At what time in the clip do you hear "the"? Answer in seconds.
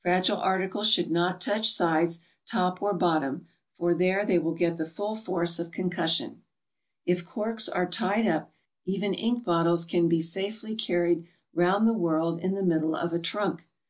4.78-4.86, 11.86-12.02, 12.54-12.62